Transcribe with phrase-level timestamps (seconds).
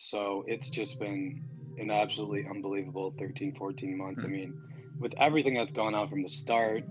[0.00, 1.42] So it's just been
[1.76, 4.22] an absolutely unbelievable 13, 14 months.
[4.22, 4.32] I hmm.
[4.32, 4.62] mean,
[5.00, 6.84] with everything that's gone on from the start,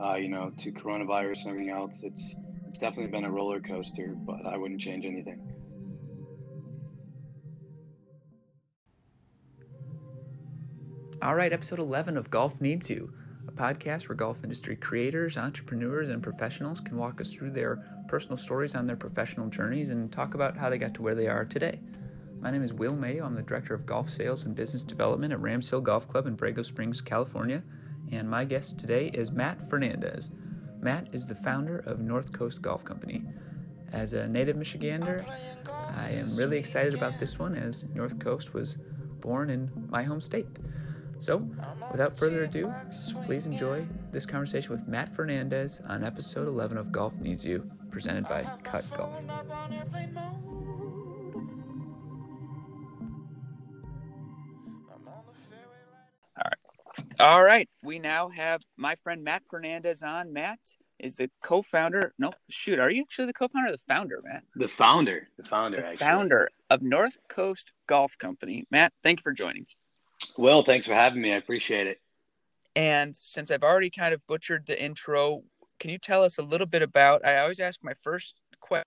[0.00, 2.36] uh, you know, to coronavirus and everything else, it's
[2.68, 4.14] it's definitely been a roller coaster.
[4.16, 5.40] But I wouldn't change anything.
[11.20, 13.12] All right, episode 11 of Golf Needs You,
[13.48, 18.36] a podcast where golf industry creators, entrepreneurs, and professionals can walk us through their personal
[18.36, 21.44] stories on their professional journeys and talk about how they got to where they are
[21.44, 21.80] today.
[22.42, 23.24] My name is Will Mayo.
[23.24, 26.36] I'm the Director of Golf Sales and Business Development at Rams Hill Golf Club in
[26.36, 27.62] Borrego Springs, California.
[28.10, 30.32] And my guest today is Matt Fernandez.
[30.80, 33.22] Matt is the founder of North Coast Golf Company.
[33.92, 35.24] As a native Michigander,
[35.96, 38.76] I am really excited about this one as North Coast was
[39.20, 40.48] born in my home state.
[41.20, 41.48] So,
[41.92, 42.74] without further ado,
[43.24, 48.26] please enjoy this conversation with Matt Fernandez on episode 11 of Golf Needs You, presented
[48.26, 49.24] by Cut Golf.
[57.22, 57.68] All right.
[57.84, 60.32] We now have my friend Matt Fernandez on.
[60.32, 60.58] Matt
[60.98, 62.14] is the co-founder.
[62.18, 62.80] No, shoot.
[62.80, 64.42] Are you actually the co-founder or the founder, Matt?
[64.56, 65.28] The founder.
[65.36, 65.88] The founder.
[65.92, 68.66] The founder of North Coast Golf Company.
[68.72, 69.66] Matt, thank you for joining.
[70.36, 71.32] Well, thanks for having me.
[71.32, 71.98] I appreciate it.
[72.74, 75.44] And since I've already kind of butchered the intro,
[75.78, 77.24] can you tell us a little bit about?
[77.24, 78.82] I always ask my first question.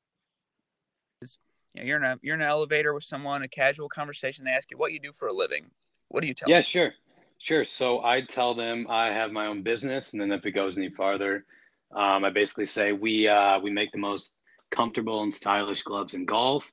[1.22, 1.38] Is,
[1.74, 4.44] you know, you're in a you're in an elevator with someone, a casual conversation.
[4.44, 5.68] They ask you what you do for a living.
[6.10, 6.50] What do you tell?
[6.50, 6.64] Yeah, them?
[6.64, 6.94] sure.
[7.40, 7.64] Sure.
[7.64, 10.90] So I tell them I have my own business, and then if it goes any
[10.90, 11.46] farther,
[11.94, 14.32] um, I basically say we uh, we make the most
[14.72, 16.72] comfortable and stylish gloves in golf,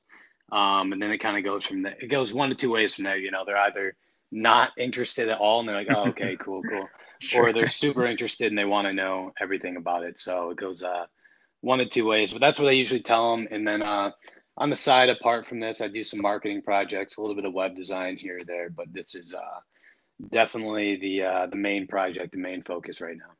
[0.51, 1.95] um, and then it kind of goes from there.
[1.99, 3.17] It goes one to two ways from there.
[3.17, 3.95] You know, they're either
[4.31, 7.47] not interested at all, and they're like, "Oh, okay, cool, cool," sure.
[7.47, 10.17] or they're super interested and they want to know everything about it.
[10.17, 11.05] So it goes uh,
[11.61, 12.33] one to two ways.
[12.33, 14.11] But that's what I usually tell them, and then uh,
[14.57, 17.53] on the side, apart from this, I do some marketing projects, a little bit of
[17.53, 18.69] web design here or there.
[18.69, 19.59] But this is uh,
[20.29, 23.33] definitely the uh, the main project, the main focus right now.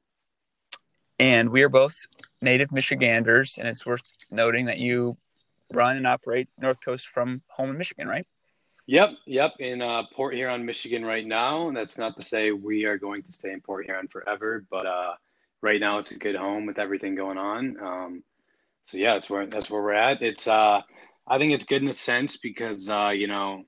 [1.20, 2.08] And we are both
[2.42, 5.18] native Michiganders, and it's worth noting that you
[5.72, 8.26] run and operate North Coast from home in Michigan, right?
[8.86, 11.70] Yep, yep, in uh, Port Huron, Michigan, right now.
[11.70, 14.86] And that's not to say we are going to stay in Port Huron forever, but
[14.86, 15.14] uh,
[15.62, 17.78] right now it's a good home with everything going on.
[17.82, 18.24] Um,
[18.84, 20.22] so yeah, that's where that's where we're at.
[20.22, 20.82] It's uh,
[21.26, 23.64] I think it's good in a sense because uh, you know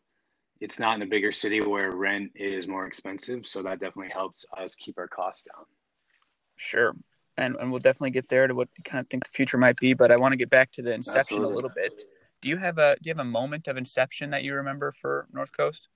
[0.62, 3.46] it's not in a bigger city where rent is more expensive.
[3.46, 5.66] So that definitely helps us keep our costs down.
[6.58, 6.96] Sure.
[7.38, 9.78] And, and we'll definitely get there to what you kind of think the future might
[9.78, 9.94] be.
[9.94, 11.52] But I want to get back to the inception Absolutely.
[11.52, 12.04] a little bit.
[12.42, 15.28] Do you have a do you have a moment of inception that you remember for
[15.34, 15.88] North Coast?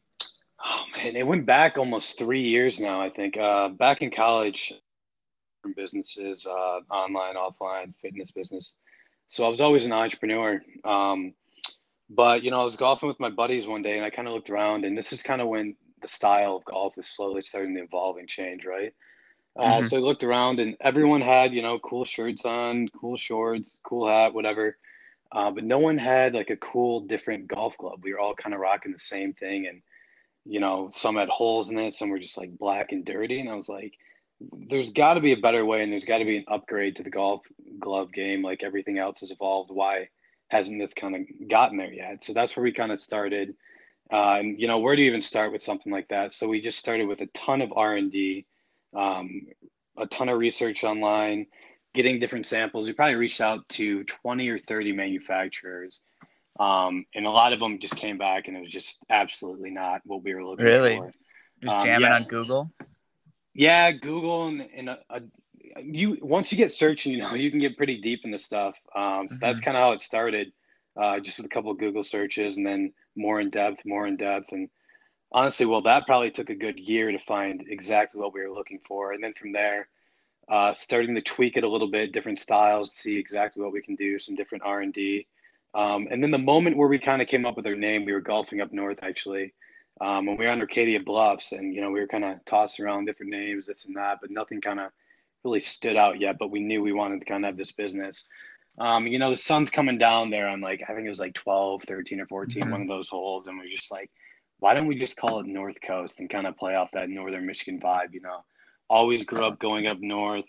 [0.66, 3.00] Oh man, it went back almost three years now.
[3.00, 4.74] I think uh, back in college,
[5.76, 8.76] businesses, uh, online, offline, fitness business.
[9.30, 10.62] So I was always an entrepreneur.
[10.84, 11.34] Um,
[12.10, 14.34] but you know, I was golfing with my buddies one day, and I kind of
[14.34, 17.76] looked around, and this is kind of when the style of golf is slowly starting
[17.76, 18.94] to evolve and change, right?
[19.58, 19.88] Uh, mm-hmm.
[19.88, 24.08] so I looked around, and everyone had you know cool shirts on, cool shorts, cool
[24.08, 24.78] hat, whatever.
[25.32, 28.00] Uh, but no one had like a cool, different golf club.
[28.04, 29.82] We were all kind of rocking the same thing, and
[30.46, 33.40] you know, some had holes in it, some were just like black and dirty.
[33.40, 33.94] And I was like,
[34.40, 37.04] there's got to be a better way, and there's got to be an upgrade to
[37.04, 37.44] the golf
[37.80, 38.42] glove game.
[38.42, 39.70] Like everything else has evolved.
[39.72, 40.10] Why?
[40.50, 42.24] Hasn't this kind of gotten there yet.
[42.24, 43.56] So that's where we kind of started.
[44.12, 46.32] Uh, and you know, where do you even start with something like that?
[46.32, 48.46] So we just started with a ton of R and D,
[48.96, 49.48] um,
[49.98, 51.46] a ton of research online,
[51.94, 52.88] getting different samples.
[52.88, 56.02] We probably reached out to twenty or thirty manufacturers,
[56.60, 60.02] um, and a lot of them just came back and it was just absolutely not
[60.06, 60.98] what we were looking really?
[60.98, 61.04] for.
[61.04, 61.14] Really,
[61.62, 62.16] just um, jamming yeah.
[62.16, 62.72] on Google.
[63.60, 65.22] Yeah, Google and, and a, a
[65.84, 68.78] you once you get searching, you know, you can get pretty deep into stuff.
[68.96, 69.46] Um, so mm-hmm.
[69.46, 70.54] that's kind of how it started,
[70.96, 74.16] uh, just with a couple of Google searches, and then more in depth, more in
[74.16, 74.70] depth, and
[75.34, 78.80] honestly, well, that probably took a good year to find exactly what we were looking
[78.88, 79.90] for, and then from there,
[80.48, 83.96] uh, starting to tweak it a little bit, different styles, see exactly what we can
[83.96, 85.28] do, some different R and D,
[85.74, 88.14] um, and then the moment where we kind of came up with our name, we
[88.14, 89.54] were golfing up north actually.
[90.02, 92.86] Um, when we were on Arcadia Bluffs, and you know, we were kind of tossing
[92.86, 94.92] around different names, this and that, but nothing kind of
[95.44, 98.26] really stood out yet, but we knew we wanted to kind of have this business.
[98.78, 101.34] Um, you know, the sun's coming down there on like, I think it was like
[101.34, 102.72] 12, 13 or 14, mm-hmm.
[102.72, 103.48] one of those holes.
[103.48, 104.10] And we're just like,
[104.60, 107.46] why don't we just call it North Coast and kind of play off that Northern
[107.46, 108.44] Michigan vibe, you know?
[108.90, 110.48] Always grew up going up north.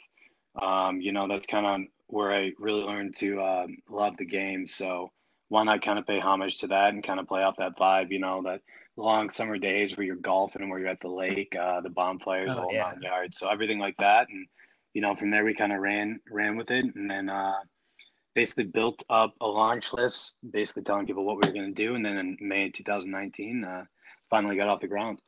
[0.60, 4.66] Um, you know, that's kind of where I really learned to uh, love the game.
[4.66, 5.10] So
[5.50, 8.10] why not kind of pay homage to that and kind of play off that vibe,
[8.10, 8.62] you know, that
[8.96, 12.50] long summer days where you're golfing and where you're at the lake, uh, the bonfires,
[12.52, 12.84] oh, all yeah.
[12.84, 13.36] nine yards.
[13.36, 14.28] So everything like that.
[14.30, 14.46] And,
[14.94, 17.54] you know, from there we kind of ran ran with it, and then uh,
[18.34, 21.96] basically built up a launch list, basically telling people what we were going to do,
[21.96, 23.84] and then in May 2019, uh,
[24.30, 25.20] finally got off the ground.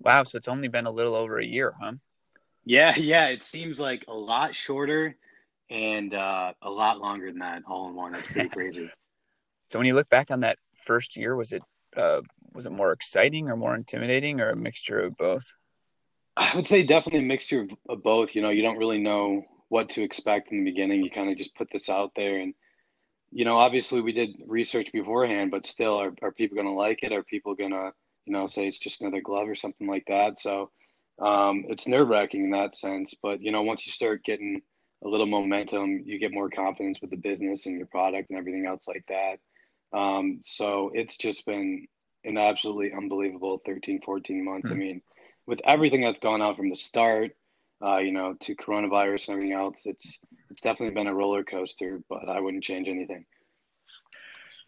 [0.00, 1.92] Wow, so it's only been a little over a year, huh?
[2.64, 3.28] Yeah, yeah.
[3.28, 5.16] It seems like a lot shorter
[5.70, 8.12] and uh, a lot longer than that all in one.
[8.12, 8.90] That's pretty crazy.
[9.74, 11.60] So when you look back on that first year, was it
[11.96, 12.20] uh,
[12.52, 15.52] was it more exciting or more intimidating or a mixture of both?
[16.36, 18.36] I would say definitely a mixture of, both.
[18.36, 21.02] You know, you don't really know what to expect in the beginning.
[21.02, 22.54] You kind of just put this out there and
[23.32, 27.02] you know, obviously we did research beforehand, but still, are, are people going to like
[27.02, 27.12] it?
[27.12, 27.90] Are people going to,
[28.26, 30.38] you know, say it's just another glove or something like that?
[30.38, 30.70] So
[31.20, 33.12] um, it's nerve wracking in that sense.
[33.20, 34.62] But, you know, once you start getting
[35.04, 38.66] a little momentum, you get more confidence with the business and your product and everything
[38.66, 39.40] else like that.
[39.94, 41.86] Um, so it's just been
[42.24, 44.68] an absolutely unbelievable 13, 14 months.
[44.68, 44.74] Mm-hmm.
[44.74, 45.02] I mean,
[45.46, 47.32] with everything that's gone on from the start,
[47.84, 50.18] uh, you know, to coronavirus and everything else, it's
[50.50, 52.00] it's definitely been a roller coaster.
[52.08, 53.26] But I wouldn't change anything.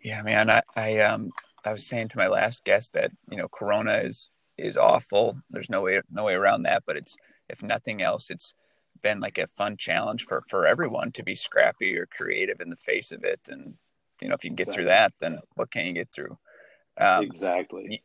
[0.03, 0.51] Yeah, man.
[0.51, 1.31] I, I um
[1.65, 5.41] I was saying to my last guest that you know Corona is is awful.
[5.51, 6.83] There's no way no way around that.
[6.87, 7.17] But it's
[7.49, 8.55] if nothing else, it's
[9.03, 12.77] been like a fun challenge for for everyone to be scrappy or creative in the
[12.77, 13.41] face of it.
[13.49, 13.75] And
[14.21, 14.85] you know, if you can get exactly.
[14.85, 16.39] through that, then what can you get through?
[16.99, 18.03] Um, exactly.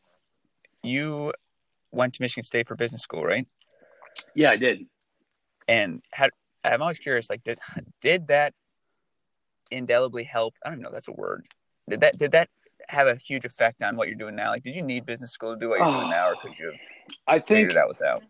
[0.84, 1.34] You
[1.92, 3.48] went to Michigan State for business school, right?
[4.36, 4.86] Yeah, I did.
[5.68, 6.31] And had
[6.63, 7.60] I'm always curious, like did
[8.02, 8.54] did that
[9.69, 10.56] indelibly help?
[10.66, 11.46] I don't know, that's a word.
[11.90, 12.50] Did that did that
[12.90, 14.50] have a huge effect on what you're doing now?
[14.50, 16.72] Like, did you need business school to do what you're doing now, or could you?
[16.72, 16.80] have
[17.28, 18.24] I think it out without.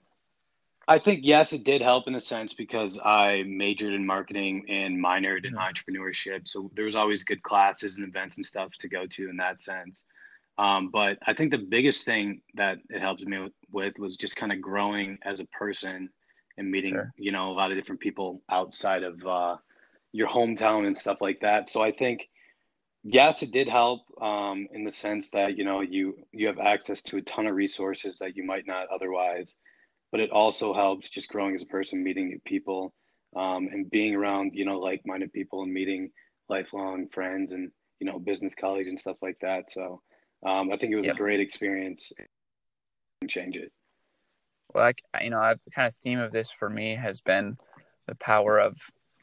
[0.88, 5.04] I think yes, it did help in a sense because I majored in marketing and
[5.04, 6.48] minored in entrepreneurship.
[6.48, 9.60] So there was always good classes and events and stuff to go to in that
[9.60, 10.06] sense.
[10.58, 14.36] Um, but I think the biggest thing that it helped me with, with was just
[14.36, 16.10] kind of growing as a person
[16.58, 17.14] and meeting, sure.
[17.18, 19.58] you know, a lot of different people outside of uh,
[20.12, 21.70] your hometown and stuff like that.
[21.70, 22.28] So I think,
[23.04, 27.02] yes, it did help um, in the sense that you know you you have access
[27.04, 29.56] to a ton of resources that you might not otherwise.
[30.12, 32.94] But it also helps just growing as a person, meeting new people,
[33.36, 36.12] um, and being around you know like-minded people and meeting
[36.50, 39.70] lifelong friends and you know business colleagues and stuff like that.
[39.70, 40.02] So
[40.46, 41.16] um, I think it was yep.
[41.16, 42.12] a great experience.
[42.18, 42.28] And
[43.30, 43.72] change it.
[44.74, 47.58] Well, I, you know, I've kind of theme of this for me has been
[48.08, 48.78] the power of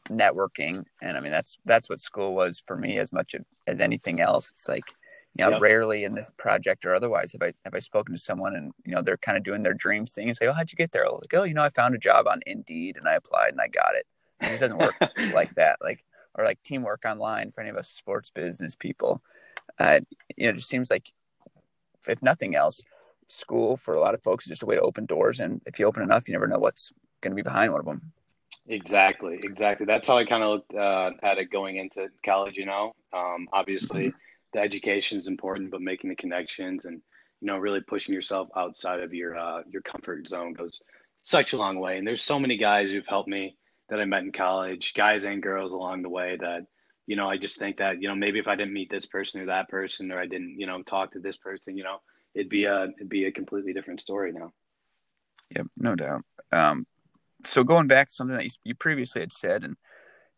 [0.09, 3.35] networking, and I mean that's that's what school was for me as much
[3.67, 4.51] as anything else.
[4.51, 4.93] It's like
[5.35, 5.61] you know, yep.
[5.61, 8.93] rarely in this project or otherwise have I have I spoken to someone and you
[8.93, 11.09] know they're kind of doing their dream thing and say, "Oh, how'd you get there?"
[11.09, 13.67] Like, "Oh, you know, I found a job on Indeed and I applied and I
[13.67, 14.05] got it."
[14.39, 14.95] And it doesn't work
[15.33, 15.77] like that.
[15.81, 16.03] Like
[16.35, 19.21] or like TeamWork Online for any of us sports business people
[19.79, 19.99] uh,
[20.35, 21.11] you know, it just seems like
[22.07, 22.83] if nothing else,
[23.27, 25.39] school for a lot of folks is just a way to open doors.
[25.39, 26.91] And if you open enough, you never know what's
[27.21, 28.11] going to be behind one of them.
[28.67, 29.85] Exactly, exactly.
[29.85, 32.55] That's how I kind of looked uh, at it going into college.
[32.55, 34.17] You know, um, obviously mm-hmm.
[34.53, 37.01] The education is important, but making the connections and
[37.41, 40.81] you know really pushing yourself outside of your uh, your comfort zone goes
[41.21, 41.97] such a long way.
[41.97, 43.57] And there's so many guys who've helped me
[43.89, 46.65] that I met in college, guys and girls along the way that
[47.09, 49.41] you know, I just think that, you know, maybe if I didn't meet this person
[49.41, 51.97] or that person, or I didn't, you know, talk to this person, you know,
[52.35, 54.51] it'd be a, it'd be a completely different story now.
[55.55, 55.67] Yep.
[55.75, 56.21] No doubt.
[56.51, 56.85] Um,
[57.43, 59.75] so going back to something that you, you previously had said, and,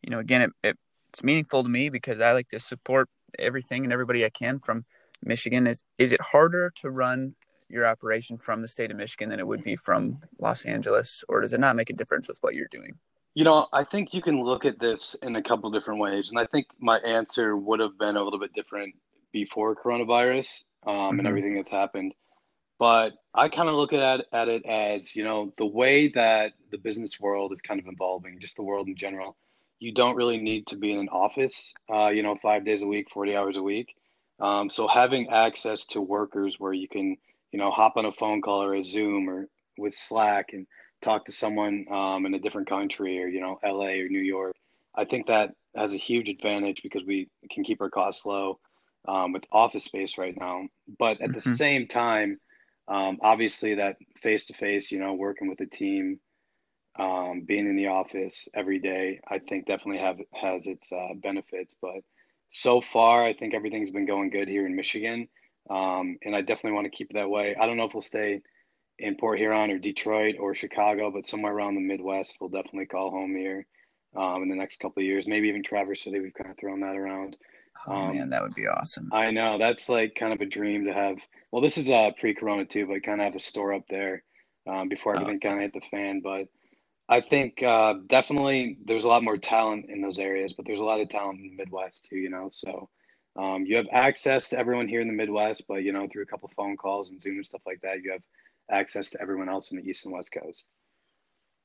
[0.02, 0.78] you know, again, it, it,
[1.10, 3.10] it's meaningful to me because I like to support
[3.40, 4.86] everything and everybody I can from
[5.24, 5.68] Michigan.
[5.68, 7.36] Is, is it harder to run
[7.70, 11.42] your operation from the state of Michigan than it would be from Los Angeles, or
[11.42, 12.98] does it not make a difference with what you're doing?
[13.34, 16.40] You know, I think you can look at this in a couple different ways, and
[16.40, 18.94] I think my answer would have been a little bit different
[19.32, 21.20] before coronavirus um, mm-hmm.
[21.20, 22.14] and everything that's happened.
[22.78, 26.78] But I kind of look at at it as you know the way that the
[26.78, 29.38] business world is kind of evolving, just the world in general.
[29.82, 32.88] You don't really need to be in an office, uh, you know, five days a
[32.88, 33.94] week, forty hours a week.
[34.40, 37.18] Um, so having access to workers where you can,
[37.52, 39.48] you know, hop on a phone call or a Zoom or
[39.78, 40.66] with Slack and
[41.02, 44.56] talk to someone um, in a different country or you know LA or New York,
[44.96, 48.60] I think that has a huge advantage because we can keep our costs low
[49.08, 50.68] um, with office space right now.
[51.00, 51.50] But at mm-hmm.
[51.50, 52.40] the same time,
[52.88, 56.20] um, obviously that face to face, you know, working with a team,
[56.98, 61.76] um, being in the office every day, I think definitely have has its uh, benefits.
[61.82, 62.02] But
[62.50, 65.28] so far, I think everything's been going good here in Michigan,
[65.70, 67.56] um, and I definitely want to keep it that way.
[67.60, 68.42] I don't know if we'll stay
[69.00, 73.10] in Port Huron or Detroit or Chicago, but somewhere around the Midwest, we'll definitely call
[73.10, 73.66] home here
[74.16, 75.28] um, in the next couple of years.
[75.28, 76.20] Maybe even Traverse City.
[76.20, 77.38] We've kind of thrown that around.
[77.88, 79.10] Oh um, man, that would be awesome.
[79.12, 81.18] I know that's like kind of a dream to have.
[81.52, 84.24] Well, this is uh, pre-Corona too, but kind of have a store up there
[84.68, 85.48] um, before oh, everything oh.
[85.48, 86.22] kind of hit the fan.
[86.22, 86.48] But
[87.12, 90.84] I think uh, definitely there's a lot more talent in those areas, but there's a
[90.84, 92.48] lot of talent in the Midwest too, you know.
[92.50, 92.90] So
[93.36, 96.26] um, you have access to everyone here in the Midwest, but you know, through a
[96.26, 98.22] couple phone calls and Zoom and stuff like that, you have
[98.72, 100.68] access to everyone else in the East and West Coast.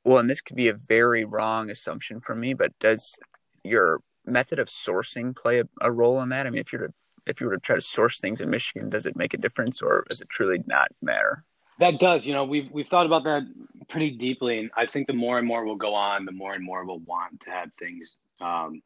[0.05, 3.17] Well, and this could be a very wrong assumption for me, but does
[3.63, 6.49] your method of sourcing play a, a role in that?
[6.49, 8.91] I mean, if you're to if you were to try to source things in Michigan,
[8.91, 11.45] does it make a difference, or does it truly not matter?
[11.79, 12.27] That does.
[12.27, 13.43] You know, we've we've thought about that
[13.89, 16.65] pretty deeply, and I think the more and more we'll go on, the more and
[16.65, 18.83] more we'll want to have things um,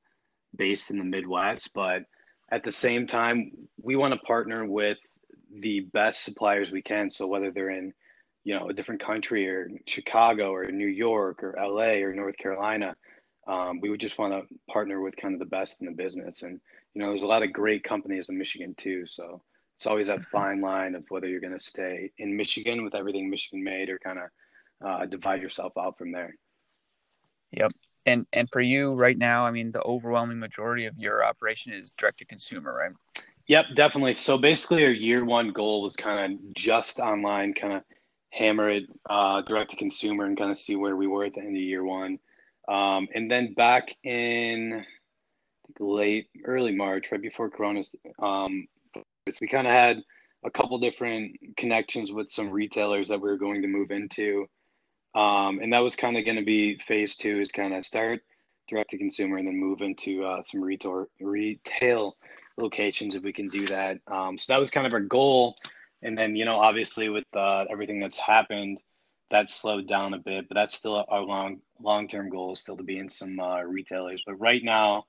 [0.56, 1.72] based in the Midwest.
[1.74, 2.04] But
[2.50, 4.98] at the same time, we want to partner with
[5.52, 7.10] the best suppliers we can.
[7.10, 7.92] So whether they're in,
[8.44, 12.96] you know, a different country or Chicago or New York or LA or North Carolina,
[13.46, 16.42] um, we would just want to partner with kind of the best in the business.
[16.42, 16.60] And
[16.94, 19.06] you know, there's a lot of great companies in Michigan too.
[19.06, 19.42] So
[19.80, 23.30] it's always that fine line of whether you're going to stay in Michigan with everything
[23.30, 26.34] Michigan made or kind of uh, divide yourself out from there.
[27.52, 27.72] Yep.
[28.04, 31.92] And and for you right now, I mean, the overwhelming majority of your operation is
[31.96, 33.24] direct to consumer, right?
[33.46, 34.12] Yep, definitely.
[34.16, 37.82] So basically, our year one goal was kind of just online, kind of
[38.28, 41.40] hammer it uh, direct to consumer and kind of see where we were at the
[41.40, 42.18] end of year one.
[42.68, 44.84] Um, and then back in
[45.78, 48.66] late, early March, right before Corona's, um,
[49.40, 50.02] we kind of had
[50.44, 54.46] a couple different connections with some retailers that we were going to move into.
[55.14, 58.20] Um, and that was kind of going to be phase two is kind of start
[58.68, 62.16] direct to consumer and then move into uh, some retail retail
[62.58, 63.98] locations if we can do that.
[64.06, 65.56] Um, so that was kind of our goal.
[66.02, 68.80] And then, you know, obviously with uh, everything that's happened,
[69.30, 72.76] that slowed down a bit, but that's still our long long term goal is still
[72.76, 74.22] to be in some uh, retailers.
[74.26, 75.04] But right now,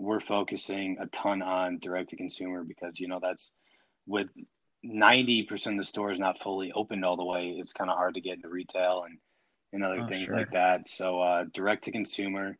[0.00, 3.52] we're focusing a ton on direct to consumer because you know that's
[4.06, 4.28] with
[4.84, 8.20] 90% of the stores not fully opened all the way it's kind of hard to
[8.20, 9.18] get into retail and
[9.72, 10.36] and other oh, things sure.
[10.36, 10.88] like that.
[10.88, 12.56] So uh, direct to consumer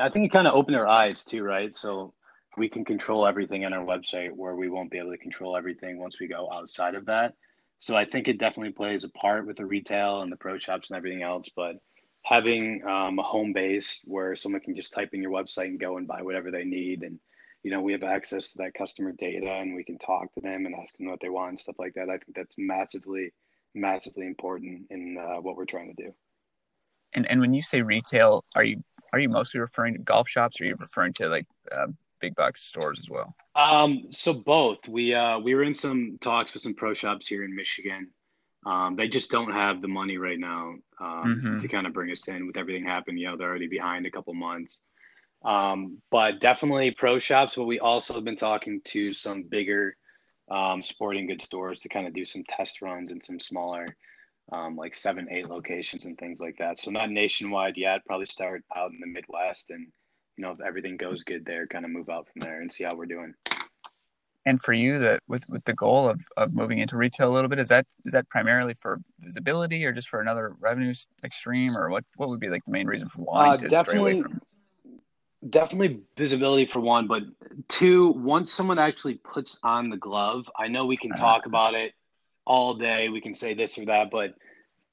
[0.00, 1.74] i think it kind of opened our eyes too right?
[1.74, 2.14] So
[2.56, 5.98] we can control everything on our website where we won't be able to control everything
[5.98, 7.34] once we go outside of that.
[7.78, 10.90] So i think it definitely plays a part with the retail and the pro shops
[10.90, 11.76] and everything else but
[12.24, 15.98] having um, a home base where someone can just type in your website and go
[15.98, 17.02] and buy whatever they need.
[17.02, 17.18] And
[17.64, 20.66] you know we have access to that customer data and we can talk to them
[20.66, 22.08] and ask them what they want and stuff like that.
[22.08, 23.32] I think that's massively
[23.74, 26.14] massively important in uh, what we're trying to do.
[27.14, 30.60] And and when you say retail are you are you mostly referring to golf shops
[30.60, 31.86] or are you referring to like uh,
[32.20, 33.34] big box stores as well?
[33.54, 34.88] Um so both.
[34.88, 38.10] We uh we were in some talks with some pro shops here in michigan
[38.66, 41.58] um, they just don't have the money right now um, mm-hmm.
[41.58, 43.18] to kind of bring us in with everything happening.
[43.18, 44.82] You know, they're already behind a couple months.
[45.44, 47.56] Um, but definitely pro shops.
[47.56, 49.96] But we also have been talking to some bigger
[50.50, 53.96] um, sporting goods stores to kind of do some test runs in some smaller,
[54.52, 56.78] um, like seven, eight locations and things like that.
[56.78, 58.04] So not nationwide yet.
[58.06, 59.86] Probably start out in the Midwest, and
[60.36, 62.84] you know, if everything goes good there, kind of move out from there and see
[62.84, 63.34] how we're doing
[64.46, 67.48] and for you that with with the goal of, of moving into retail a little
[67.48, 71.90] bit is that is that primarily for visibility or just for another revenue extreme or
[71.90, 74.40] what what would be like the main reason for wanting uh, to stray away from
[75.50, 77.22] definitely visibility for one but
[77.68, 81.22] two once someone actually puts on the glove i know we can uh-huh.
[81.22, 81.92] talk about it
[82.46, 83.08] all day.
[83.08, 84.34] We can say this or that but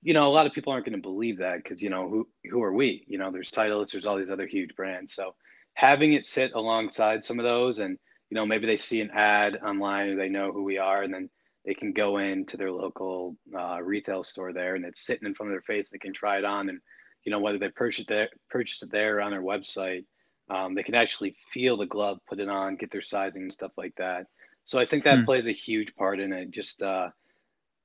[0.01, 2.27] you know a lot of people aren't going to believe that because you know who
[2.49, 3.05] who are we?
[3.07, 5.13] You know there's Titleist there's all these other huge brands.
[5.13, 5.35] So
[5.73, 7.97] having it sit alongside some of those and
[8.31, 11.13] you know, maybe they see an ad online or they know who we are, and
[11.13, 11.29] then
[11.65, 15.51] they can go into their local uh, retail store there, and it's sitting in front
[15.51, 15.89] of their face.
[15.89, 16.79] They can try it on, and
[17.25, 20.05] you know, whether they purchase it there, purchase it there or on their website,
[20.49, 23.73] um, they can actually feel the glove, put it on, get their sizing and stuff
[23.77, 24.27] like that.
[24.63, 25.25] So I think that hmm.
[25.25, 26.51] plays a huge part in it.
[26.51, 27.09] Just uh,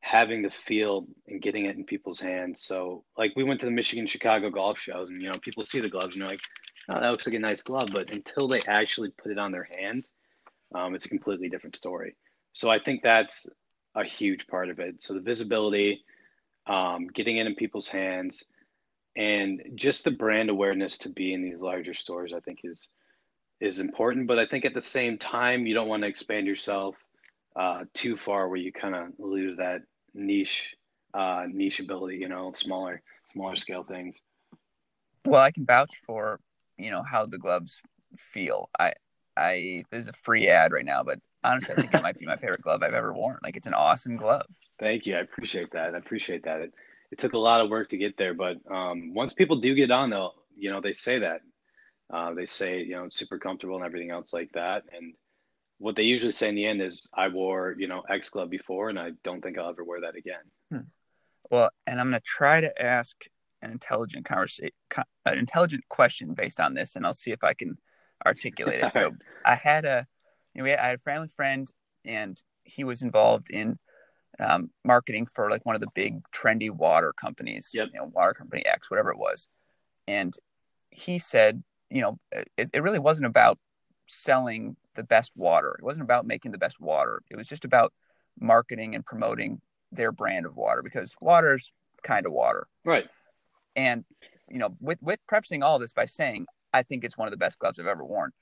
[0.00, 2.62] having the feel and getting it in people's hands.
[2.62, 5.80] So like we went to the Michigan Chicago golf shows, and you know, people see
[5.80, 6.40] the gloves and they're like,
[6.88, 9.68] "Oh, that looks like a nice glove," but until they actually put it on their
[9.76, 10.08] hand
[10.74, 12.16] um, it's a completely different story.
[12.52, 13.46] So I think that's
[13.94, 15.02] a huge part of it.
[15.02, 16.04] So the visibility,
[16.66, 18.44] um, getting it in people's hands,
[19.16, 22.90] and just the brand awareness to be in these larger stores, I think is
[23.60, 24.26] is important.
[24.26, 26.96] But I think at the same time, you don't want to expand yourself
[27.56, 29.82] uh, too far where you kind of lose that
[30.14, 30.74] niche
[31.14, 32.18] uh, niche ability.
[32.18, 34.20] You know, smaller smaller scale things.
[35.24, 36.40] Well, I can vouch for
[36.76, 37.80] you know how the gloves
[38.16, 38.68] feel.
[38.78, 38.92] I
[39.36, 42.26] I this is a free ad right now, but honestly, I think it might be
[42.26, 43.38] my favorite glove I've ever worn.
[43.42, 44.46] Like it's an awesome glove.
[44.78, 45.16] Thank you.
[45.16, 45.94] I appreciate that.
[45.94, 46.60] I appreciate that.
[46.60, 46.72] It
[47.10, 49.90] it took a lot of work to get there, but um, once people do get
[49.92, 51.40] on, though, you know, they say that.
[52.12, 54.84] Uh, they say you know it's super comfortable and everything else like that.
[54.94, 55.14] And
[55.78, 58.90] what they usually say in the end is, "I wore you know X glove before,
[58.90, 60.88] and I don't think I'll ever wear that again." Hmm.
[61.50, 63.24] Well, and I'm gonna try to ask
[63.60, 64.70] an intelligent conversation,
[65.24, 67.78] an intelligent question based on this, and I'll see if I can
[68.24, 68.92] articulate it.
[68.92, 69.12] so
[69.44, 70.06] I had a,
[70.54, 71.68] you know, I had a family friend,
[72.04, 73.78] and he was involved in
[74.38, 77.88] um, marketing for like one of the big trendy water companies, yep.
[77.92, 79.48] you know, water company X, whatever it was,
[80.06, 80.34] and
[80.90, 83.58] he said, you know, it, it really wasn't about
[84.06, 85.76] selling the best water.
[85.78, 87.22] It wasn't about making the best water.
[87.30, 87.92] It was just about
[88.40, 89.60] marketing and promoting
[89.92, 92.66] their brand of water because water's kind of water.
[92.84, 93.06] Right.
[93.74, 94.04] And
[94.48, 96.46] you know, with with prefacing all this by saying
[96.76, 98.32] I think it's one of the best gloves I've ever worn.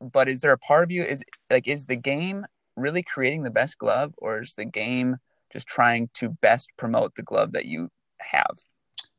[0.00, 2.46] But is there a part of you is like is the game
[2.76, 5.16] really creating the best glove or is the game
[5.52, 8.56] just trying to best promote the glove that you have?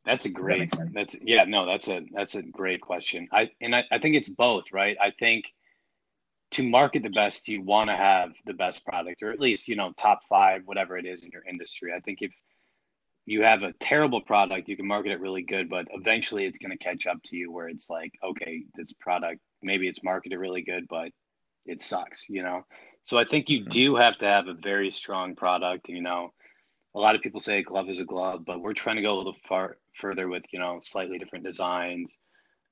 [0.06, 3.27] That's a great that that's yeah, no, that's a that's a great question.
[3.32, 4.98] I and I, I think it's both, right?
[5.00, 5.53] I think
[6.51, 9.75] to market the best, you want to have the best product, or at least you
[9.75, 11.94] know top five, whatever it is in your industry.
[11.96, 12.32] I think if
[13.29, 16.71] you have a terrible product, you can market it really good, but eventually it's going
[16.71, 20.63] to catch up to you where it's like, okay, this product maybe it's marketed really
[20.63, 21.12] good, but
[21.65, 22.65] it sucks, you know.
[23.03, 23.69] So I think you mm-hmm.
[23.69, 25.89] do have to have a very strong product.
[25.89, 26.33] You know,
[26.95, 29.13] a lot of people say a glove is a glove, but we're trying to go
[29.13, 32.17] a little far further with you know slightly different designs,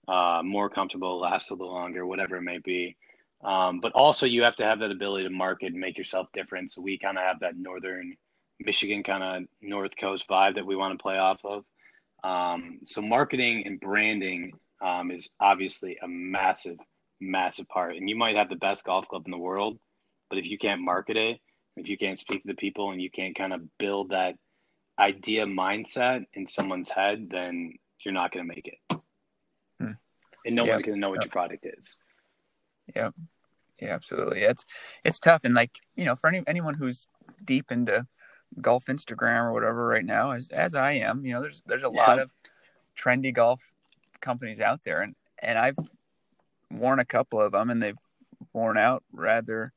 [0.07, 2.97] uh, more comfortable, last a little longer, whatever it may be.
[3.43, 6.71] Um, but also, you have to have that ability to market and make yourself different.
[6.71, 8.17] So we kind of have that northern
[8.59, 11.63] Michigan kind of North Coast vibe that we want to play off of.
[12.23, 16.77] Um, so marketing and branding um, is obviously a massive,
[17.21, 17.95] massive part.
[17.95, 19.77] And you might have the best golf club in the world,
[20.29, 21.39] but if you can't market it,
[21.75, 24.35] if you can't speak to the people, and you can't kind of build that
[24.97, 27.73] idea mindset in someone's head, then
[28.03, 28.99] you're not going to make it.
[29.79, 29.91] Hmm.
[30.43, 30.73] And no yep.
[30.73, 31.25] one's going to know what yep.
[31.25, 31.97] your product is.
[32.95, 33.11] Yeah.
[33.79, 34.41] Yeah, absolutely.
[34.41, 34.65] It's
[35.03, 37.07] it's tough and like, you know, for any anyone who's
[37.43, 38.07] deep into
[38.61, 41.91] golf Instagram or whatever right now, as as I am, you know, there's there's a
[41.93, 42.07] yeah.
[42.07, 42.31] lot of
[42.97, 43.63] trendy golf
[44.19, 45.77] companies out there and and I've
[46.71, 47.97] worn a couple of them and they've
[48.53, 49.71] worn out rather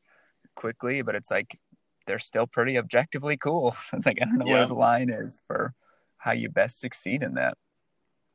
[0.54, 1.58] quickly, but it's like
[2.06, 3.76] they're still pretty objectively cool.
[3.92, 4.58] it's like I don't know yeah.
[4.58, 5.74] where the line is for
[6.18, 7.56] how you best succeed in that.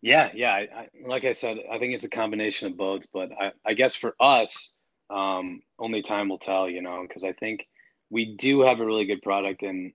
[0.02, 0.54] Yeah, yeah.
[0.54, 3.06] I, I, like I said, I think it's a combination of both.
[3.12, 4.76] But I, I guess for us,
[5.10, 6.70] um, only time will tell.
[6.70, 7.68] You know, because I think
[8.10, 9.94] we do have a really good product, and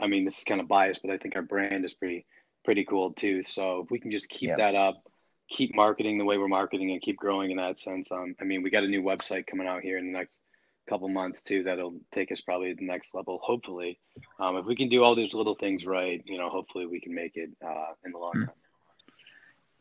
[0.00, 2.26] I mean, this is kind of biased, but I think our brand is pretty
[2.64, 3.42] pretty cool too.
[3.42, 5.02] So if we can just keep that up,
[5.50, 8.10] keep marketing the way we're marketing, and keep growing in that sense.
[8.10, 10.42] Um, I mean, we got a new website coming out here in the next
[10.86, 13.98] couple months too that'll take us probably to the next level hopefully
[14.38, 17.14] um, if we can do all these little things right you know hopefully we can
[17.14, 18.40] make it uh, in the long mm.
[18.40, 18.50] run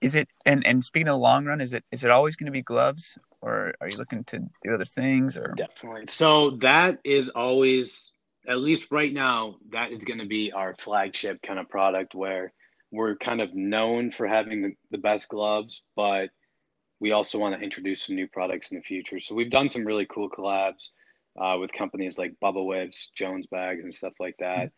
[0.04, 2.48] is it and and speaking of the long run, is it is it always going
[2.48, 5.38] to be gloves, or are you looking to do other things?
[5.38, 6.06] Or definitely.
[6.10, 8.12] So that is always,
[8.48, 12.54] at least right now, that is going to be our flagship kind of product where
[12.92, 16.30] we're kind of known for having the, the best gloves, but
[17.00, 19.20] we also want to introduce some new products in the future.
[19.20, 20.90] So we've done some really cool collabs
[21.40, 24.72] uh, with companies like Bubba Whips, Jones Bags, and stuff like that.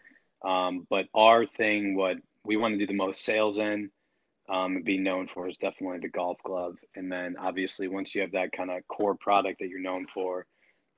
[0.44, 0.50] Mm-hmm.
[0.50, 3.90] Um, but our thing, what we want to do the most sales in
[4.48, 6.76] um, and be known for is definitely the golf glove.
[6.96, 10.46] And then obviously, once you have that kind of core product that you're known for,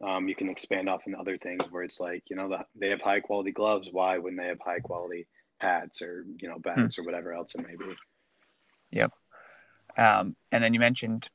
[0.05, 2.89] um, you can expand off in other things where it's like, you know, the, they
[2.89, 3.89] have high quality gloves.
[3.91, 5.27] Why wouldn't they have high quality
[5.59, 7.01] pads or, you know, bags hmm.
[7.01, 7.95] or whatever else it may be?
[8.91, 9.11] Yep.
[9.97, 11.29] Um, and then you mentioned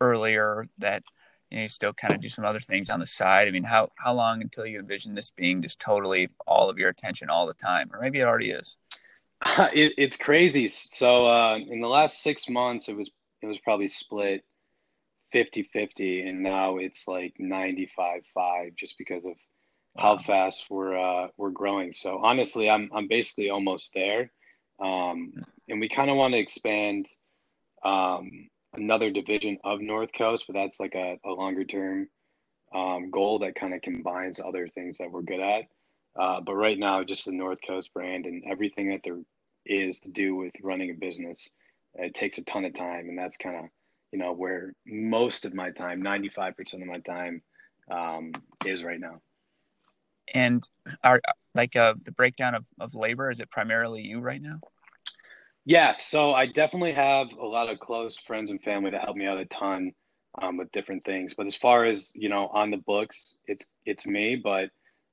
[0.00, 1.02] earlier that
[1.50, 3.48] you, know, you still kind of do some other things on the side.
[3.48, 6.88] I mean, how, how long until you envision this being just totally all of your
[6.88, 7.90] attention all the time?
[7.92, 8.76] Or maybe it already is.
[9.72, 10.68] It, it's crazy.
[10.68, 13.10] So uh, in the last six months, it was
[13.42, 14.44] it was probably split
[15.34, 19.32] 50-50, and now it's like 95-5 just because of
[19.94, 20.02] wow.
[20.02, 21.92] how fast we're uh, we're growing.
[21.92, 24.30] So honestly, I'm I'm basically almost there,
[24.80, 25.32] um,
[25.68, 27.06] and we kind of want to expand
[27.84, 32.08] um, another division of North Coast, but that's like a, a longer term
[32.74, 35.64] um, goal that kind of combines other things that we're good at.
[36.18, 39.18] Uh, but right now, just the North Coast brand and everything that there
[39.66, 41.50] is to do with running a business,
[41.94, 43.64] it takes a ton of time, and that's kind of
[44.12, 47.42] you know where most of my time, ninety five percent of my time,
[47.90, 48.32] um,
[48.64, 49.20] is right now.
[50.34, 50.66] And
[51.04, 51.20] are
[51.54, 53.30] like uh, the breakdown of, of labor?
[53.30, 54.60] Is it primarily you right now?
[55.64, 59.26] Yeah, so I definitely have a lot of close friends and family that help me
[59.26, 59.92] out a ton
[60.40, 61.34] um, with different things.
[61.36, 64.36] But as far as you know, on the books, it's it's me.
[64.36, 64.70] But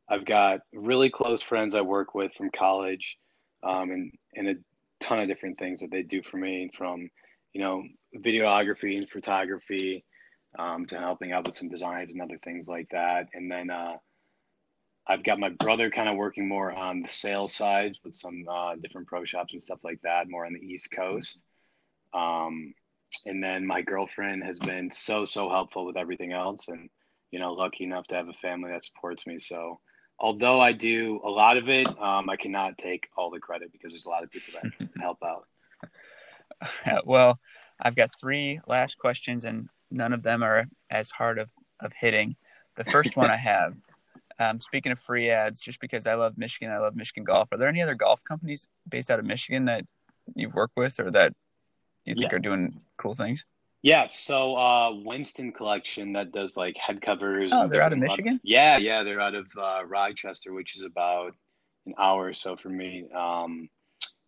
[0.10, 3.18] I've got really close friends I work with from college,
[3.64, 4.56] um, and and a
[5.00, 7.10] ton of different things that they do for me, from
[7.54, 7.84] you know
[8.16, 10.06] videography and photography,
[10.58, 13.28] um, to helping out with some designs and other things like that.
[13.34, 13.98] And then uh,
[15.08, 18.76] I've got my brother kind of working more on the sales side with some uh,
[18.76, 21.44] different pro shops and stuff like that, more on the East Coast.
[22.14, 22.74] Um,
[23.26, 26.90] and then my girlfriend has been so so helpful with everything else, and
[27.32, 29.40] you know, lucky enough to have a family that supports me.
[29.40, 29.80] So,
[30.20, 33.92] although I do a lot of it, um, I cannot take all the credit because
[33.92, 35.48] there's a lot of people that help out.
[37.06, 37.40] well,
[37.84, 42.38] I've got three last questions, and none of them are as hard of, of hitting.
[42.78, 43.76] The first one I have,
[44.40, 47.52] um, speaking of free ads, just because I love Michigan, I love Michigan golf.
[47.52, 49.86] Are there any other golf companies based out of Michigan that
[50.36, 51.34] you've worked with or that
[52.06, 52.38] you think yeah.
[52.38, 53.46] are doing cool things?
[53.82, 57.52] Yeah, so uh, Winston Collection that does like head covers.
[57.54, 58.40] Oh, they're out of Michigan.
[58.42, 61.34] yeah, yeah, they're out of uh, Rochester, which is about
[61.86, 63.06] an hour or so from me.
[63.14, 63.70] Um,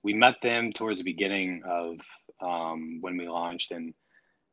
[0.03, 1.95] we met them towards the beginning of
[2.41, 3.93] um, when we launched, and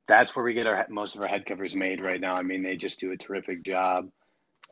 [0.09, 2.35] that's where we get our most of our head covers made right now.
[2.35, 4.09] I mean, they just do a terrific job.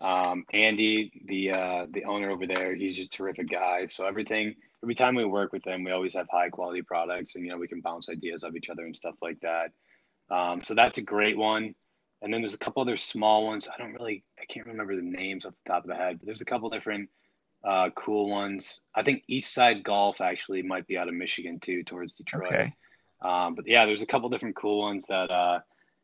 [0.01, 3.85] Um, Andy, the uh, the owner over there, he's just a terrific guy.
[3.87, 7.45] So everything, every time we work with them, we always have high quality products, and
[7.45, 9.73] you know we can bounce ideas off each other and stuff like that.
[10.31, 11.75] Um, so that's a great one.
[12.23, 13.67] And then there's a couple other small ones.
[13.67, 16.27] I don't really, I can't remember the names off the top of the head, but
[16.27, 17.09] there's a couple different
[17.65, 18.83] uh, cool ones.
[18.95, 22.53] I think Eastside Golf actually might be out of Michigan too, towards Detroit.
[22.53, 22.75] Okay.
[23.23, 25.61] Um, but yeah, there's a couple different cool ones that uh,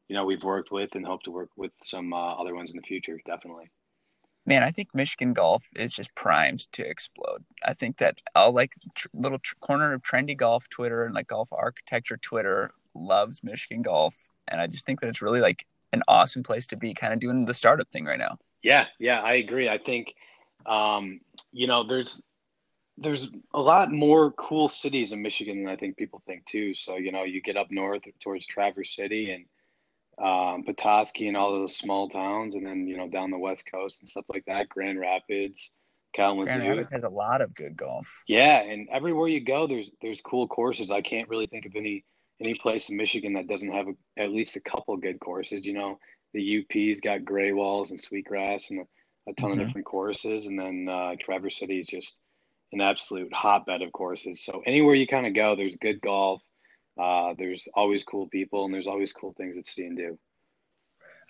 [0.09, 2.77] you know we've worked with and hope to work with some uh, other ones in
[2.77, 3.19] the future.
[3.27, 3.71] Definitely.
[4.49, 7.45] Man, I think Michigan golf is just primed to explode.
[7.65, 11.27] I think that all like tr- little tr- corner of trendy golf Twitter and like
[11.27, 14.15] golf architecture Twitter loves Michigan golf,
[14.47, 17.19] and I just think that it's really like an awesome place to be, kind of
[17.19, 18.39] doing the startup thing right now.
[18.63, 19.69] Yeah, yeah, I agree.
[19.69, 20.15] I think,
[20.65, 21.21] um,
[21.53, 22.23] you know, there's
[22.99, 26.75] there's a lot more cool cities in Michigan than I think people think too.
[26.75, 29.45] So you know, you get up north towards Traverse City and
[30.19, 34.01] um, Petoskey and all those small towns, and then you know down the west coast
[34.01, 34.69] and stuff like that.
[34.69, 35.73] Grand Rapids,
[36.15, 36.59] Kalamazoo.
[36.59, 38.09] Grand Rapids has a lot of good golf.
[38.27, 40.91] Yeah, and everywhere you go, there's there's cool courses.
[40.91, 42.05] I can't really think of any
[42.41, 45.67] any place in Michigan that doesn't have a, at least a couple good courses.
[45.67, 45.99] You know,
[46.33, 49.61] the UP's got Greywalls and Sweetgrass and a, a ton mm-hmm.
[49.61, 52.19] of different courses, and then uh, Traverse City is just
[52.77, 54.45] an absolute hotbed of courses.
[54.45, 56.43] So anywhere you kind of go, there's good golf.
[57.01, 60.19] Uh, there's always cool people, and there's always cool things to see and do.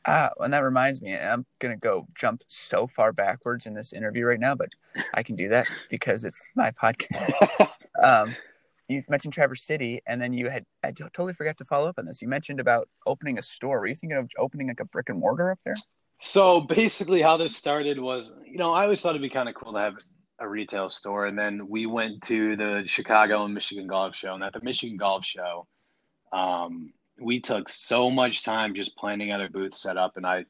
[0.05, 4.25] Ah, and that reminds me, I'm gonna go jump so far backwards in this interview
[4.25, 4.71] right now, but
[5.15, 7.71] I can do that because it's my podcast.
[8.03, 8.35] um,
[8.89, 12.07] you mentioned Traverse City, and then you had I totally forgot to follow up on
[12.07, 12.23] this.
[12.23, 13.81] You mentioned about opening a store.
[13.81, 15.77] Were you thinking of opening like a brick and mortar up there?
[16.21, 19.55] So basically, how this started was, you know, I always thought it'd be kind of
[19.55, 19.97] cool to have
[20.39, 24.45] a retail store, and then we went to the Chicago and Michigan Golf Show, and
[24.45, 25.67] at the Michigan Golf Show,
[26.33, 30.45] um, we took so much time just planning other booths set up, and I,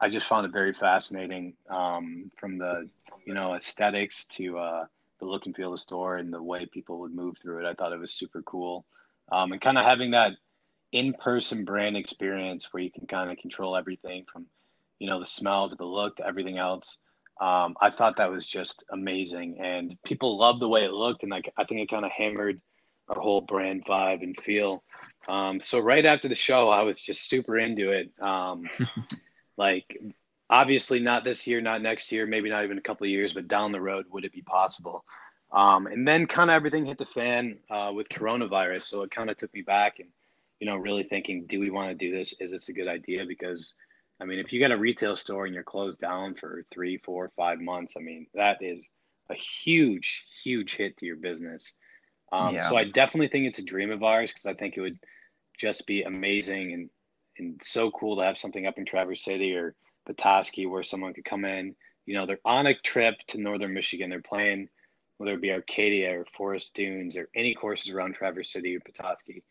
[0.00, 2.88] I just found it very fascinating um, from the,
[3.24, 4.84] you know, aesthetics to uh,
[5.18, 7.68] the look and feel of the store and the way people would move through it.
[7.68, 8.84] I thought it was super cool,
[9.32, 10.32] um, and kind of having that
[10.92, 14.46] in-person brand experience where you can kind of control everything from,
[14.98, 16.98] you know, the smell to the look to everything else
[17.40, 21.30] um, I thought that was just amazing, and people loved the way it looked, and
[21.30, 22.60] like I think it kind of hammered
[23.08, 24.82] our whole brand vibe and feel.
[25.28, 28.10] Um, so right after the show, I was just super into it.
[28.20, 28.64] Um,
[29.56, 29.98] like
[30.48, 33.48] obviously not this year, not next year, maybe not even a couple of years, but
[33.48, 35.04] down the road, would it be possible?
[35.52, 39.30] Um, and then kind of everything hit the fan uh, with coronavirus, so it kind
[39.30, 40.08] of took me back and
[40.60, 42.34] you know really thinking, do we want to do this?
[42.40, 43.24] Is this a good idea?
[43.26, 43.74] Because
[44.20, 47.30] I mean, if you got a retail store and you're closed down for three, four,
[47.36, 48.86] five months, I mean, that is
[49.28, 51.74] a huge, huge hit to your business.
[52.32, 52.68] Um, yeah.
[52.68, 54.98] So I definitely think it's a dream of ours because I think it would
[55.58, 56.90] just be amazing and
[57.38, 59.74] and so cool to have something up in Traverse City or
[60.06, 61.76] Petoskey where someone could come in.
[62.06, 64.08] You know, they're on a trip to northern Michigan.
[64.08, 64.70] They're playing
[65.18, 69.42] whether it be Arcadia or Forest Dunes or any courses around Traverse City or Petoskey,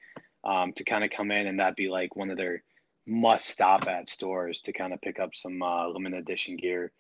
[0.44, 2.64] um, to kind of come in and that be like one of their
[3.08, 6.92] must stop at stores to kind of pick up some uh, limited edition gear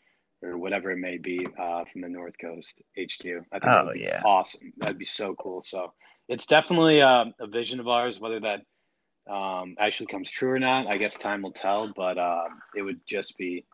[0.43, 3.25] or whatever it may be uh, from the North Coast HQ.
[3.51, 4.21] I think oh, yeah.
[4.23, 4.73] awesome.
[4.77, 5.61] That'd be so cool.
[5.61, 5.93] So
[6.27, 8.19] it's definitely uh, a vision of ours.
[8.19, 8.61] Whether that
[9.29, 11.91] um, actually comes true or not, I guess time will tell.
[11.95, 13.65] But uh, it would just be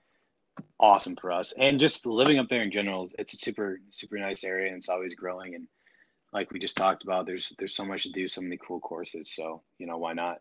[0.79, 1.53] awesome for us.
[1.57, 4.89] And just living up there in general, it's a super super nice area and it's
[4.89, 5.55] always growing.
[5.55, 5.67] And
[6.33, 9.33] like we just talked about, there's there's so much to do, so many cool courses.
[9.33, 10.37] So you know why not?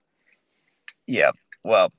[1.07, 1.33] Yeah,
[1.65, 1.93] well,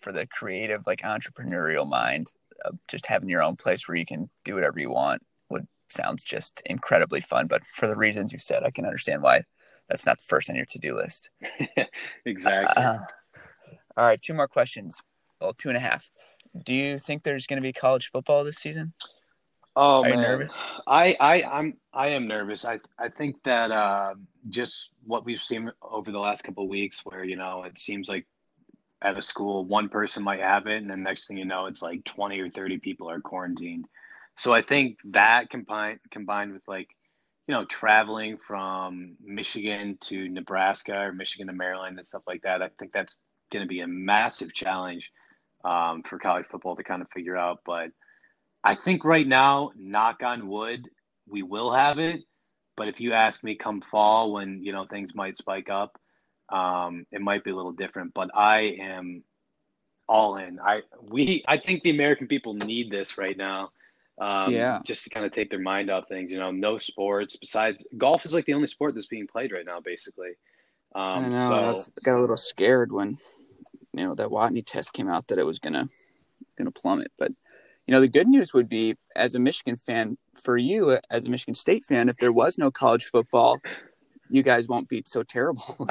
[0.00, 2.28] for the creative, like entrepreneurial mind,
[2.64, 6.24] uh, just having your own place where you can do whatever you want would sounds
[6.24, 7.46] just incredibly fun.
[7.46, 9.42] But for the reasons you said, I can understand why
[9.88, 11.30] that's not the first on your to do list.
[12.24, 12.82] exactly.
[12.82, 12.98] Uh,
[13.96, 15.00] all right, two more questions.
[15.40, 16.10] Well, two and a half.
[16.64, 18.92] Do you think there's going to be college football this season?
[19.80, 20.50] Oh Are man,
[20.88, 22.64] I I I'm I am nervous.
[22.64, 24.14] I I think that uh,
[24.48, 28.08] just what we've seen over the last couple of weeks, where you know it seems
[28.08, 28.26] like
[29.02, 31.82] at a school one person might have it, and then next thing you know, it's
[31.82, 33.86] like twenty or thirty people are quarantined.
[34.36, 36.88] So I think that combined combined with like
[37.46, 42.62] you know traveling from Michigan to Nebraska or Michigan to Maryland and stuff like that,
[42.62, 43.18] I think that's
[43.52, 45.10] going to be a massive challenge
[45.64, 47.90] um, for college football to kind of figure out, but
[48.64, 50.88] I think right now, knock on wood,
[51.28, 52.20] we will have it.
[52.76, 55.98] But if you ask me come fall when, you know, things might spike up,
[56.48, 58.14] um, it might be a little different.
[58.14, 59.22] But I am
[60.08, 60.58] all in.
[60.60, 63.70] I we I think the American people need this right now.
[64.18, 64.80] Um, yeah.
[64.84, 68.24] Just to kind of take their mind off things, you know, no sports besides golf
[68.26, 70.30] is like the only sport that's being played right now, basically.
[70.94, 71.74] Um, I know.
[71.74, 73.18] So, I got a little scared when,
[73.92, 75.88] you know, that Watney test came out that it was gonna
[76.56, 77.30] gonna plummet, but
[77.86, 81.30] you know, the good news would be, as a Michigan fan, for you as a
[81.30, 83.60] Michigan State fan, if there was no college football,
[84.30, 85.64] you guys won't be so terrible.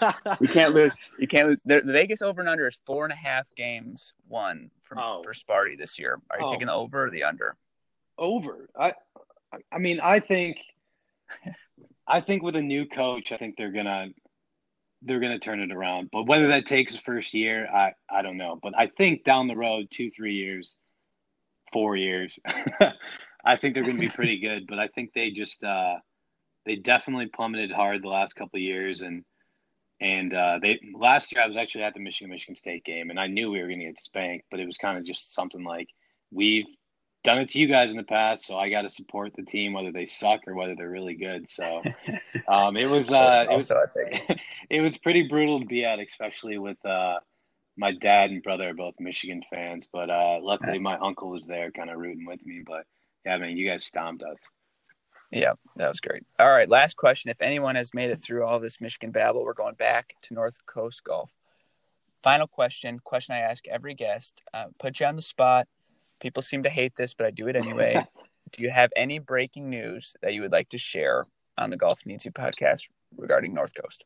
[0.40, 0.92] you can't lose.
[1.18, 1.62] You can't lose.
[1.64, 5.22] The, the, Vegas over and under is four and a half games won from oh.
[5.22, 6.20] for Sparty this year.
[6.30, 6.52] Are you oh.
[6.52, 7.56] taking the over or the under?
[8.18, 8.68] Over.
[8.78, 8.94] I.
[9.72, 10.58] I mean, I think.
[12.06, 14.08] I think with a new coach, I think they're gonna
[15.02, 16.10] they're gonna turn it around.
[16.12, 18.58] But whether that takes the first year, I I don't know.
[18.60, 20.76] But I think down the road, two three years,
[21.72, 22.38] four years.
[23.44, 25.96] I think they're going to be pretty good, but I think they just uh,
[26.70, 29.24] they definitely plummeted hard the last couple of years, and
[30.00, 33.18] and uh, they last year I was actually at the Michigan Michigan State game, and
[33.18, 35.64] I knew we were going to get spanked, but it was kind of just something
[35.64, 35.88] like
[36.30, 36.66] we've
[37.24, 39.72] done it to you guys in the past, so I got to support the team
[39.72, 41.48] whether they suck or whether they're really good.
[41.48, 41.82] So
[42.48, 43.72] um, it was uh, it was
[44.70, 46.78] it was pretty brutal to be at, especially with.
[46.86, 47.18] Uh,
[47.76, 51.70] my dad and brother are both Michigan fans, but uh, luckily my uncle was there,
[51.70, 52.62] kind of rooting with me.
[52.66, 52.84] But
[53.24, 54.50] yeah, man, you guys stomped us.
[55.30, 56.24] Yeah, that was great.
[56.38, 57.30] All right, last question.
[57.30, 60.58] If anyone has made it through all this Michigan babble, we're going back to North
[60.66, 61.32] Coast Golf.
[62.22, 62.98] Final question.
[62.98, 64.42] Question I ask every guest.
[64.52, 65.68] Uh, put you on the spot.
[66.20, 68.04] People seem to hate this, but I do it anyway.
[68.52, 72.04] do you have any breaking news that you would like to share on the Golf
[72.04, 74.04] Needs You podcast regarding North Coast?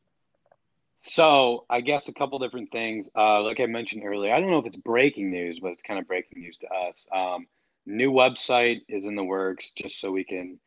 [1.01, 3.09] So I guess a couple different things.
[3.17, 5.99] Uh, like I mentioned earlier, I don't know if it's breaking news, but it's kind
[5.99, 7.07] of breaking news to us.
[7.13, 7.47] Um,
[7.85, 10.59] new website is in the works, just so we can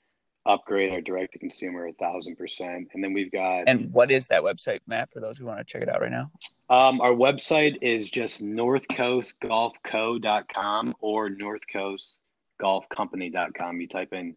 [0.47, 2.87] upgrade our direct to consumer a thousand percent.
[2.93, 3.63] And then we've got.
[3.67, 5.11] And what is that website, Matt?
[5.11, 6.31] For those who want to check it out right now.
[6.69, 13.81] Um, our website is just northcoastgolfco.com or northcoastgolfcompany.com.
[13.81, 14.35] You type in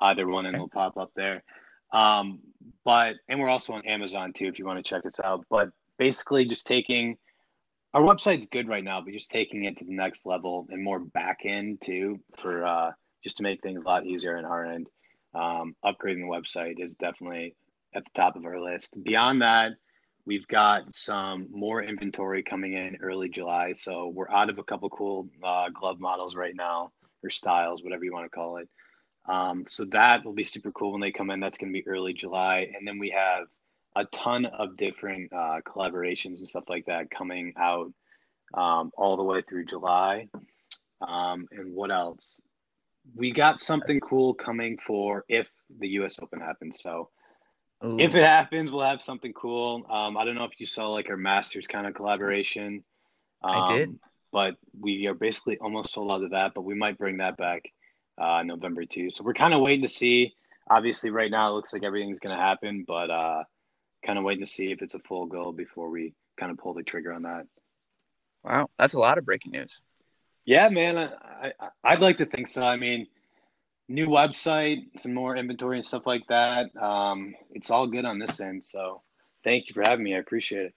[0.00, 1.42] either one and it'll pop up there.
[1.92, 2.38] Um,
[2.84, 5.44] but and we're also on Amazon too if you want to check us out.
[5.48, 7.18] But basically, just taking
[7.94, 10.98] our website's good right now, but just taking it to the next level and more
[10.98, 12.90] back end too for uh,
[13.22, 14.88] just to make things a lot easier on our end.
[15.34, 17.54] Um, upgrading the website is definitely
[17.94, 19.02] at the top of our list.
[19.02, 19.72] Beyond that,
[20.24, 23.72] we've got some more inventory coming in early July.
[23.74, 26.92] So we're out of a couple cool uh, glove models right now
[27.22, 28.68] or styles, whatever you want to call it.
[29.26, 31.40] Um, so that will be super cool when they come in.
[31.40, 32.72] That's going to be early July.
[32.76, 33.46] And then we have
[33.94, 37.92] a ton of different uh, collaborations and stuff like that coming out
[38.54, 40.28] um, all the way through July.
[41.00, 42.40] Um, and what else?
[43.14, 46.80] We got something cool coming for if the US Open happens.
[46.80, 47.10] So
[47.84, 47.98] Ooh.
[47.98, 49.84] if it happens, we'll have something cool.
[49.90, 52.84] Um, I don't know if you saw like our Masters kind of collaboration.
[53.42, 53.88] I did.
[53.88, 54.00] Um,
[54.32, 57.62] but we are basically almost sold out of that, but we might bring that back
[58.18, 59.10] uh, November too.
[59.10, 60.34] So we're kind of waiting to see.
[60.70, 63.42] Obviously, right now it looks like everything's going to happen, but uh,
[64.04, 66.72] kind of waiting to see if it's a full go before we kind of pull
[66.72, 67.46] the trigger on that.
[68.42, 69.80] Wow, that's a lot of breaking news.
[70.44, 71.52] Yeah, man, I,
[71.84, 72.62] I would like to think so.
[72.62, 73.06] I mean,
[73.88, 76.74] new website, some more inventory and stuff like that.
[76.76, 78.64] Um, it's all good on this end.
[78.64, 79.02] So,
[79.44, 80.16] thank you for having me.
[80.16, 80.74] I appreciate it.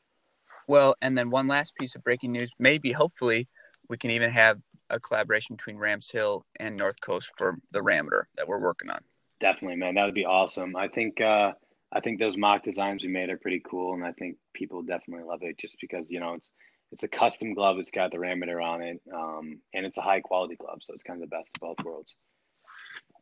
[0.68, 2.52] Well, and then one last piece of breaking news.
[2.60, 3.48] Maybe, hopefully,
[3.90, 8.24] we can even have a collaboration between Rams Hill and North Coast for the Ramiter
[8.38, 9.00] that we're working on.
[9.40, 9.96] Definitely, man.
[9.96, 10.76] That would be awesome.
[10.76, 11.54] I think uh,
[11.92, 15.26] I think those mock designs we made are pretty cool, and I think people definitely
[15.26, 16.52] love it just because you know it's
[16.92, 17.78] it's a custom glove.
[17.80, 21.04] It's got the Ramiter on it, um, and it's a high quality glove, so it's
[21.04, 22.16] kind of the best of both worlds.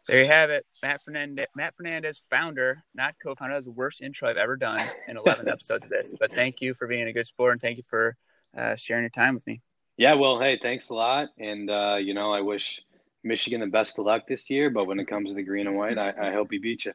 [0.07, 1.45] There you have it, Matt Fernandez.
[1.55, 3.53] Matt Fernandez, founder, not co-founder.
[3.53, 6.13] That was the worst intro I've ever done in 11 episodes of this.
[6.19, 8.17] But thank you for being a good sport, and thank you for
[8.57, 9.61] uh, sharing your time with me.
[9.95, 11.29] Yeah, well, hey, thanks a lot.
[11.39, 12.81] And, uh, you know, I wish
[13.23, 14.69] Michigan the best of luck this year.
[14.69, 16.93] But when it comes to the green and white, I, I hope he beat you.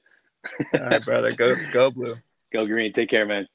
[0.74, 1.32] All right, brother.
[1.32, 2.16] Go, go blue.
[2.50, 2.94] Go green.
[2.94, 3.46] Take care, man.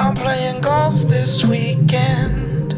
[0.00, 2.72] I'm playing golf this weekend.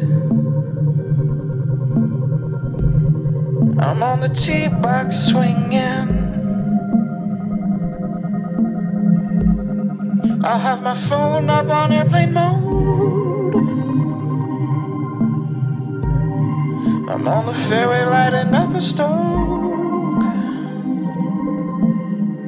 [3.79, 6.09] I'm on the tee box swinging.
[10.43, 13.55] I have my phone up on airplane mode.
[17.11, 19.80] I'm on the ferry lighting up a stove.